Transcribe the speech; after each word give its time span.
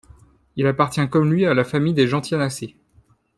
Il 0.55 0.65
appartient 0.65 1.07
comme 1.07 1.31
lui 1.31 1.45
à 1.45 1.53
la 1.53 1.63
famille 1.63 1.93
des 1.93 2.07
Gentianacées. 2.07 2.75